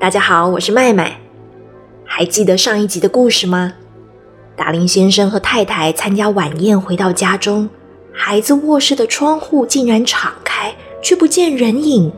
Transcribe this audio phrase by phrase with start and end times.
[0.00, 1.20] 大家好，我是麦麦。
[2.06, 3.74] 还记得上一集的故事吗？
[4.56, 7.68] 达林先生和太太参加晚宴，回到家中，
[8.10, 12.10] 孩子卧室的窗户竟然敞开，却不见人影。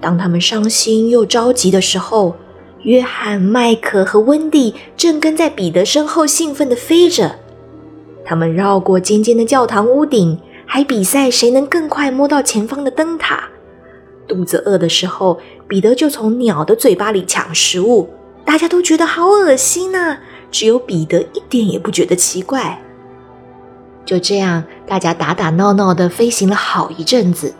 [0.00, 2.36] 当他们伤心又着急的时候，
[2.84, 7.38] 约翰、麦克和温蒂正跟在彼得身后，兴奋地飞着。
[8.24, 13.50] 他们绕过尖尖的教堂屋顶，还比赛谁能更快摸到前方的灯塔。
[14.26, 15.38] 肚子饿的时候，
[15.68, 18.08] 彼得就从鸟的嘴巴里抢食物，
[18.44, 20.18] 大家都觉得好恶心呐，
[20.50, 22.80] 只有彼得一点也不觉得奇怪。
[24.04, 27.54] 就这样，大家打打闹闹的飞行了好一阵子，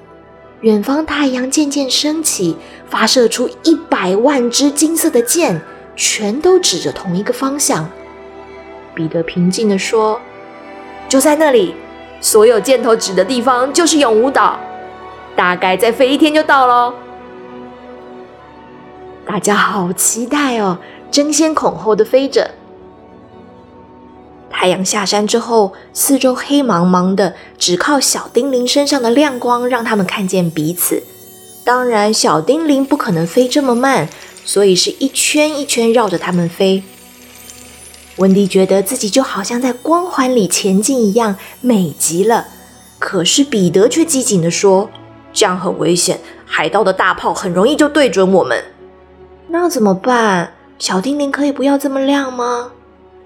[0.60, 2.56] 远方太阳渐渐升起，
[2.88, 5.60] 发射出一百万支金色的箭，
[5.96, 7.88] 全都指着同一个方向。
[8.94, 10.20] 彼得平静地说
[11.08, 11.74] ：“就在那里，
[12.20, 14.60] 所有箭头指的地方就是永无岛。”
[15.36, 16.94] 大概再飞一天就到喽！
[19.26, 20.78] 大家好期待哦，
[21.10, 22.52] 争先恐后的飞着。
[24.48, 31.02] 太阳下山之后，四周黑茫茫的，只靠小精灵身上的亮光让他们看见彼此。
[31.64, 34.08] 当然，小精灵不可能飞这么慢，
[34.44, 36.84] 所以是一圈一圈绕着他们飞。
[38.18, 42.46] 温迪觉得自己就好像在光环里前进一样，美极了。
[43.00, 44.88] 可是彼得却机警的说。
[45.34, 48.64] 这样很危险，海盗的大炮很容易就对准我们。
[49.48, 50.54] 那怎么办？
[50.78, 52.70] 小精灵可以不要这么亮吗？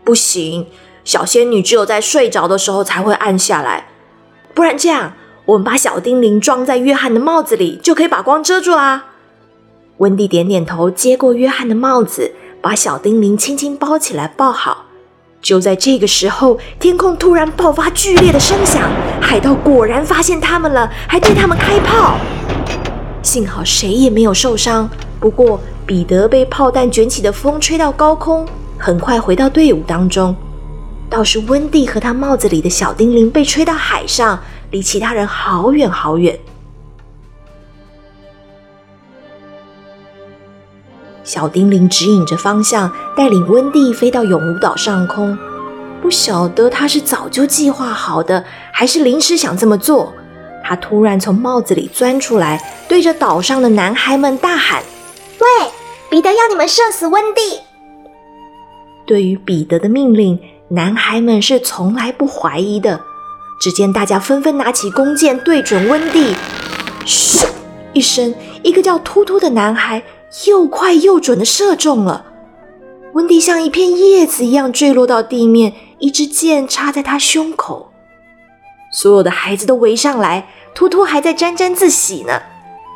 [0.03, 0.67] 不行，
[1.05, 3.89] 小仙女只有在睡着的时候才会暗下来。
[4.55, 5.12] 不然这样，
[5.45, 9.05] 我们把小精灵装在约翰的帽子里，就可以把光遮住啦。
[9.98, 14.86] 温蒂点点头，接过约翰的帽子，把小精灵轻轻包起来，抱好。
[15.41, 18.83] 就在这个时候，天空突然爆发剧烈的声响，
[19.20, 22.18] 海盗果然发现他们了，还对他们开炮。
[23.23, 24.89] 幸好谁也没有受伤，
[25.20, 28.46] 不过彼得被炮弹卷起的风吹到高空，
[28.79, 30.35] 很快回到队伍当中。
[31.08, 34.39] 倒是温蒂和他帽子里的小精灵被吹到海上，
[34.73, 36.39] 离其他人好远好远。
[41.28, 45.36] 小精灵指引着方向，带领温蒂飞到永无岛上空。
[46.00, 50.14] 不晓得他是早就计划好的，还是临时想这么做。
[50.64, 54.83] 他突然从帽子里钻出来，对着岛上的男孩们大喊
[55.38, 55.70] ：“喂，
[56.08, 57.61] 彼得要你们射死温蒂！”
[59.06, 63.02] 对于彼得的命令，男孩们是从来不怀疑的。
[63.61, 66.34] 只见大家纷纷拿起弓箭，对准温蒂。
[67.05, 67.46] 咻
[67.92, 70.02] 一声，一个叫突突的男孩。
[70.46, 72.27] 又快又准的射中了，
[73.14, 77.90] 温蒂像一片叶子一样坠落到地面，一支箭插在他胸口。
[78.92, 82.40] 所有的孩子都围上来，图图还在沾沾自喜呢。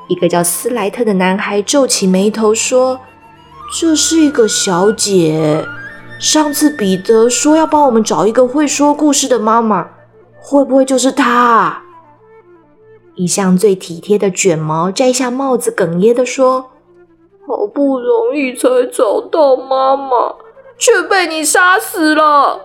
[0.08, 3.00] 一个叫斯莱特的男孩皱起眉头说
[3.80, 5.64] ：“这是一个小姐，
[6.18, 9.88] 上次彼得说要帮我们找一个会说故事的妈妈，
[10.38, 11.82] 会不会就是她？”
[13.16, 16.71] 一向最体贴的卷毛摘下帽子，哽咽的说。
[17.52, 20.36] 好不容易才找到妈妈，
[20.78, 22.62] 却被你杀死了。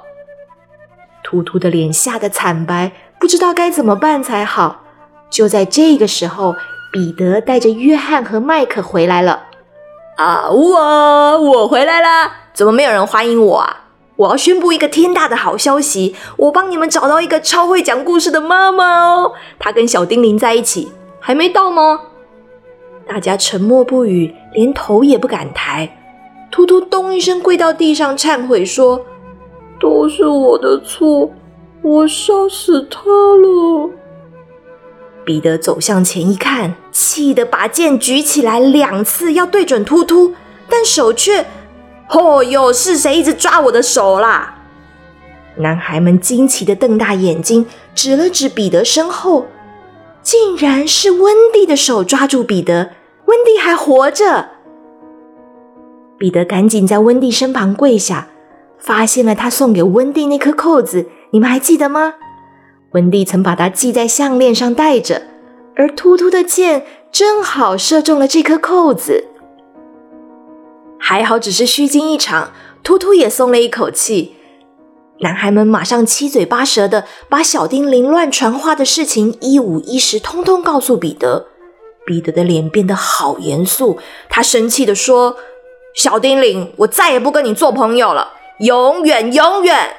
[1.22, 4.84] 图图的脸吓得惨白，不知道该怎么办才好。
[5.30, 6.56] 就在这个时候，
[6.94, 9.48] 彼得带着约翰和麦克回来了。
[10.16, 12.32] 啊，我我回来啦！
[12.54, 13.88] 怎么没有人欢迎我啊？
[14.16, 16.16] 我要宣布一个天大的好消息！
[16.38, 19.34] 我帮你们找到一个超会讲故事的妈妈哦！
[19.60, 22.00] 她跟小丁玲在一起，还没到吗？
[23.08, 25.90] 大家沉默不语，连头也不敢抬。
[26.50, 29.06] 突突咚一声跪到地上忏悔说
[29.80, 31.32] ：“都是我的错，
[31.82, 33.90] 我杀死他了。”
[35.26, 40.34] 彼得走向前一看，气得把剑举起来两次要对准突突，
[40.70, 41.46] 但手却……
[42.10, 44.56] 哦哟，是谁一直抓我的手啦？
[45.58, 49.48] 男孩们惊奇的瞪大眼睛，指了指彼得身后。
[50.22, 52.92] 竟然是温蒂的手抓住彼得，
[53.28, 54.50] 温蒂还活着。
[56.18, 58.30] 彼得赶紧在温蒂身旁跪下，
[58.78, 62.16] 发现了他送给温蒂那颗扣子，你们还记得吗？
[62.92, 65.24] 温蒂曾把它系在项链上戴着，
[65.76, 69.26] 而突突的箭正好射中了这颗扣子。
[70.98, 72.52] 还好只是虚惊一场，
[72.82, 74.36] 突突也松了一口气。
[75.20, 81.48] 男孩们马上七嘴八舌的把小丁凌乱传话的事情一五一十通通告诉彼得。
[82.08, 84.00] 彼得的脸变得好严肃，
[84.30, 85.36] 他生气的说
[85.94, 89.98] ：“小丁灵，我再也不跟你做朋友了，永远永远。”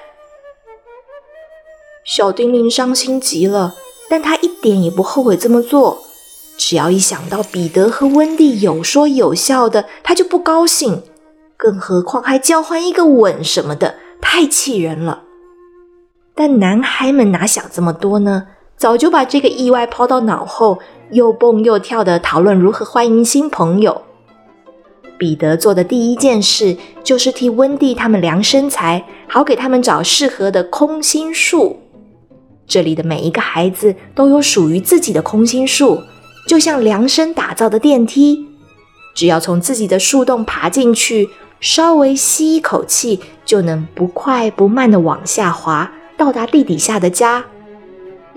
[2.02, 3.74] 小丁灵伤心极了，
[4.08, 5.98] 但他一点也不后悔这么做。
[6.56, 11.02] 只要一想到彼得和温蒂有说有笑的，他就不高兴。
[11.58, 15.24] 更何况还交换一个吻什么的，太气人了。
[16.34, 18.46] 但男孩们哪想这么多呢？
[18.76, 20.78] 早就把这个意外抛到脑后，
[21.10, 24.02] 又蹦又跳的讨论如何欢迎新朋友。
[25.18, 31.80] 彼得做的第一件事就是替温蒂他们量身材，好给他们找适合的空心树。
[32.66, 36.00] 这里的每一个孩子都有属于自己的空心树，
[36.46, 38.46] 就像量身打造的电梯。
[39.14, 41.28] 只要从自己的树洞爬进去，
[41.58, 47.44] 稍微吸一口气，就能不快不慢的往下滑，到达地底下的家。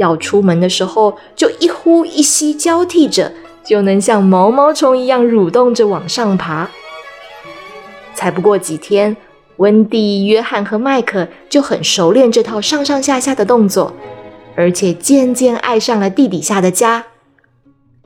[0.01, 3.31] 要出门的时候，就一呼一吸交替着，
[3.63, 6.67] 就能像毛毛虫一样蠕动着往上爬。
[8.15, 9.15] 才不过几天，
[9.57, 13.93] 温蒂、约翰和麦克就很熟练这套上上下下的动作，
[14.55, 17.05] 而且渐渐爱上了地底下的家。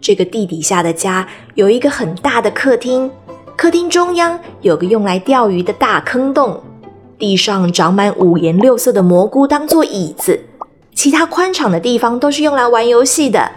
[0.01, 1.25] 这个地底下的家
[1.55, 3.09] 有一个很大的客厅，
[3.55, 6.61] 客厅中央有个用来钓鱼的大坑洞，
[7.17, 10.37] 地上长满五颜六色的蘑菇当做椅子。
[10.95, 13.51] 其他宽敞的地方都是用来玩游戏的。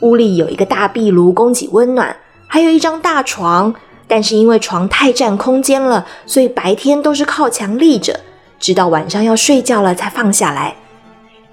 [0.00, 2.16] 屋里有一个大壁炉供给温暖，
[2.48, 3.74] 还有一张大床。
[4.08, 8.20] 但是因为床太占空间了，所以白天都是靠墙立着，
[8.60, 10.76] 直到晚上要睡觉了才放下来。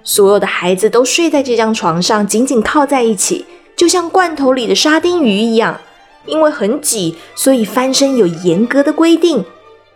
[0.04, 3.44] 所有的孩子都睡在这张床上，紧紧靠在一起，
[3.74, 5.80] 就像罐头里的沙丁鱼一样。
[6.26, 9.44] 因为很挤，所以翻身有严格的规定，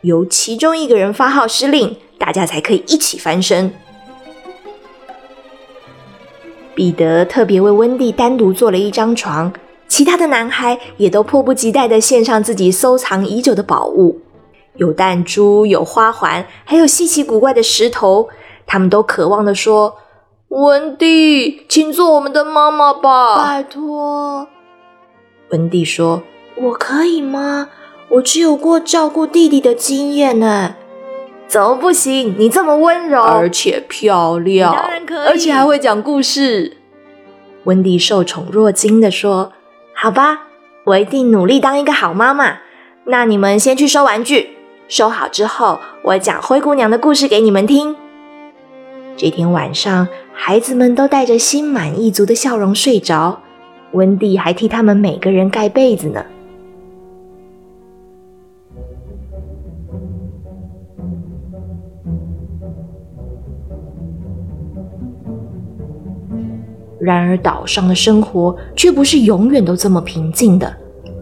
[0.01, 3.73] 由其中一个人发号施令，大家才可以一起翻身。
[6.79, 9.53] 彼得特别为温蒂单独做了一张床，
[9.89, 14.21] 其他的男孩也都迫不及待地献上自己收藏已久的宝物，
[14.77, 18.29] 有弹珠，有花环，还有稀奇古怪的石头。
[18.65, 19.97] 他们都渴望地说
[20.51, 24.47] ：“温蒂，请做我们的妈妈吧，拜托。”
[25.51, 26.23] 温蒂说
[26.63, 27.71] ：“我可以吗？
[28.11, 30.77] 我只有过照顾弟弟的经验呢。”
[31.49, 32.35] 怎么不行？
[32.39, 36.77] 你这么温柔，而且漂亮，当然可以，而且还会讲故事。
[37.65, 39.53] 温蒂受宠若惊的说
[39.97, 40.43] ：“好吧，
[40.85, 42.59] 我一定努力当一个好妈妈。
[43.05, 44.59] 那你们先去收玩具，
[44.89, 47.97] 收好之后，我讲灰姑娘的故事给你们听。”
[49.17, 53.41] 这天晚上，孩子们都带着心满意足的笑容睡着，
[53.93, 56.25] 温蒂还替他们每个人盖被子呢。
[67.01, 70.75] 然而，岛上的生活却不是永远都这么平静的。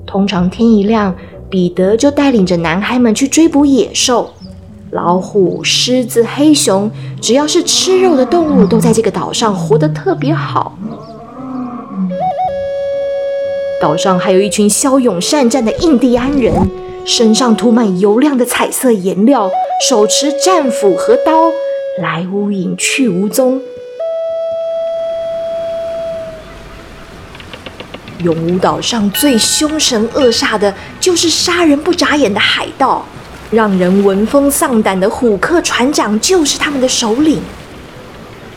[0.06, 1.14] 通常天一亮，
[1.50, 4.31] 彼得就带领着男孩们去追捕野兽，
[4.93, 6.90] 老虎、狮子、黑熊，
[7.20, 10.78] 只要是吃肉的动物，都在这个岛上活得特别好。
[13.78, 16.55] 岛上还有一群骁勇善战的印第安人，
[17.05, 19.50] 身上涂满油亮的彩色颜料，
[19.87, 21.50] 手持战斧和刀，
[22.00, 23.61] 来无影去无踪。
[28.18, 33.04] 永无岛上最凶神恶煞的，就是杀人不眨眼的海盗，
[33.50, 37.40] 让人闻风丧胆的虎克船长就是他们的首领。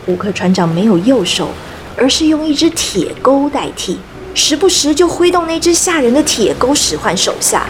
[0.06, 1.50] 虎克船长没有右手，
[1.96, 3.98] 而是用一只铁钩代替，
[4.34, 7.66] 时不时就挥动那只吓人的铁钩使唤手下。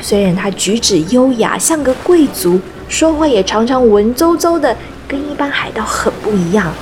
[0.00, 4.76] 虽然他举止优雅，像个贵族，说话也常常文绉绉的，
[5.06, 6.72] 跟一般海盗很不一样。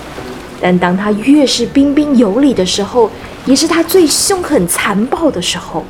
[0.60, 3.10] 但当他越是彬彬有礼的时候，
[3.46, 5.84] 也是他最凶狠残暴的时候。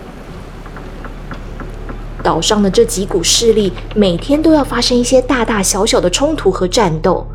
[2.22, 7.26] 岛上的这几股势力每天都要发生一些大大小小的冲突和战斗。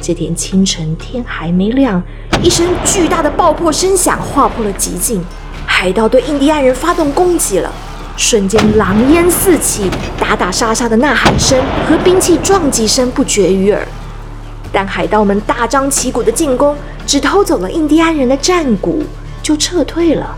[0.00, 2.02] 这天清晨，天还没亮，
[2.42, 5.22] 一声巨大的爆破声响划破了寂静，
[5.64, 7.72] 海盗对印第安人发动攻击了。
[8.16, 13.86] 瞬间，狼烟四起，打打杀杀的呐喊声和兵器撞击声不绝于耳。
[14.72, 16.74] 但海盗们大张旗鼓的进攻，
[17.06, 19.04] 只偷走了印第安人的战鼓，
[19.42, 20.34] 就撤退了。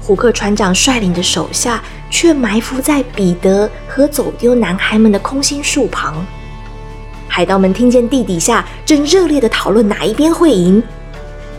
[0.00, 6.24] 胡克船长率领的手下却埋伏在彼得和走丢男孩们的空心树旁。
[7.26, 10.80] 海盗们听见地底下正热烈的讨论哪一边会赢。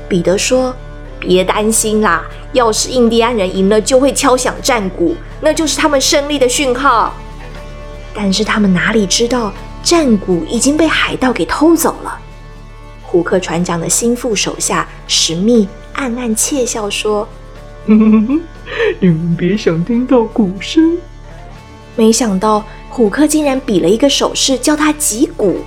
[0.08, 0.74] 彼得说
[1.20, 7.14] ：“别担心啦，要是印第安人赢了，就会敲响战鼓，那就是他们胜利的讯号。
[8.16, 9.52] 但是他们哪里知道？”
[9.88, 12.20] 战鼓已经被海盗给偷走了。
[13.04, 17.26] 胡克船长的心腹手下史密暗暗窃笑说
[17.88, 20.98] ：“你们别想听到鼓声。”
[21.96, 25.62] 没想到虎克竟然比了一个手势，叫他击鼓。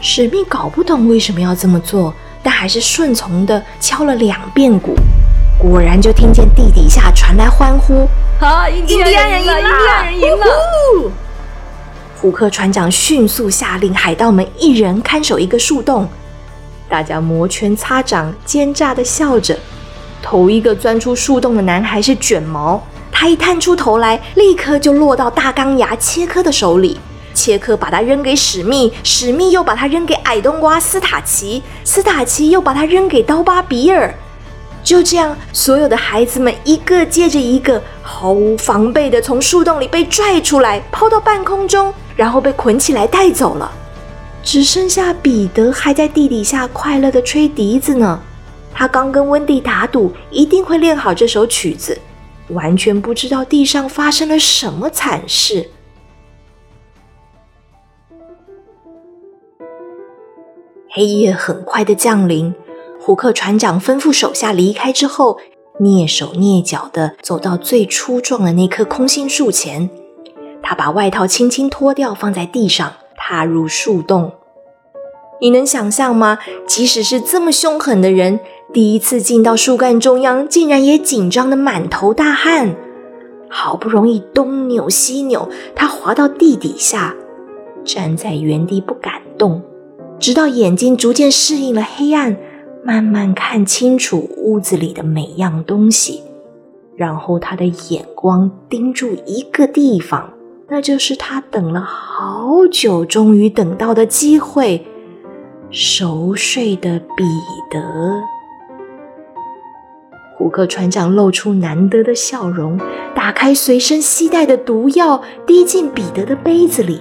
[0.00, 4.94] 史密搞不懂为什么要这么做，但还是顺从的敲了两遍鼓。
[5.58, 8.08] 果然就听见地底下传来欢呼
[8.40, 9.60] ：“啊，印第安人赢了！
[9.60, 11.12] 印第安人赢了！”
[12.20, 16.08] 胡克船长迅速下令海盗们一人看守一个树洞，
[16.88, 19.56] 大家摩拳擦掌，奸诈的笑着。
[20.20, 22.82] 头一个钻出树洞的男孩是卷毛，
[23.12, 26.98] 他一探出头来，立刻就落到大钢牙切科的手里。
[27.32, 34.12] 切科把他扔给史密，史密又把他扔给矮冬瓜斯塔奇，斯塔奇又把他扔给刀疤比尔。
[34.82, 43.72] 就这样，所有的孩子们一个接着一个，毫无防备的从树洞里被拽出来，抛到半空中，然后被捆起来带走了。
[44.42, 48.20] 只剩下彼得还在地底下快乐的吹笛子呢。
[48.74, 51.98] 他刚跟温蒂打赌，一定会练好这首曲子，
[52.48, 55.70] 完全不知道地上发生了什么惨事。
[60.90, 62.52] 黑夜很快的降临。
[63.00, 65.38] 胡克船长吩咐手下离开之后，
[65.80, 69.88] 蹑手蹑脚的走到最粗壮的那棵空心树前。
[70.68, 74.32] 他把外套轻轻脱掉，放在地上，踏入树洞。
[75.40, 76.38] 你能想象吗？
[76.66, 78.38] 即使是这么凶狠的人，
[78.70, 82.76] 第一次进到树干中央，竟然也紧张的满头大汗。
[83.48, 87.16] 好不容易东扭西扭，他滑到地底下，
[87.82, 89.62] 站在原地不敢动，
[90.18, 92.36] 直到眼睛逐渐适应了黑暗。
[92.84, 96.22] 慢慢看清楚屋子里的每样东西，
[96.94, 100.34] 然后他的眼光盯住一个地方，
[100.70, 104.86] 那就是他等了好久，终于等到的机会——
[105.72, 107.24] 熟睡的彼
[107.70, 107.80] 得。
[110.36, 112.78] 胡克船长露出难得的笑容，
[113.14, 117.00] 打开随身携带的毒药，滴进彼得的杯子里。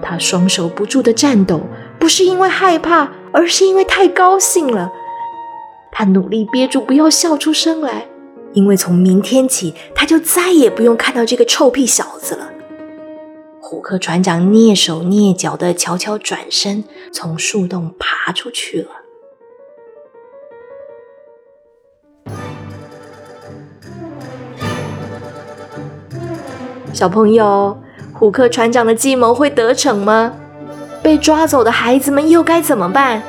[0.00, 1.60] 他双手不住的颤抖，
[1.98, 3.10] 不是因为害怕。
[3.32, 4.90] 而是因为太高兴了，
[5.92, 8.08] 他努力憋住不要笑出声来，
[8.54, 12.50] 因为从明天起他就再也不用看到这个臭屁小子了。
[13.70, 18.88] 虎克船长蹑手蹑脚的悄悄转身，从树洞爬出去了。
[26.92, 27.80] 小朋友，
[28.12, 30.34] 虎克船长的计谋会得逞吗？
[31.00, 33.22] 被抓走的孩子们又该怎么办？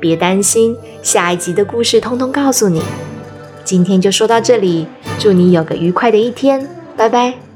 [0.00, 2.82] 别担心，下一集的故事通通告诉你。
[3.62, 4.88] 今天就说到这里，
[5.20, 7.49] 祝你有个愉快的一天，拜拜。